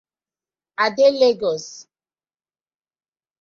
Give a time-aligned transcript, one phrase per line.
[0.83, 1.65] I dey Legos.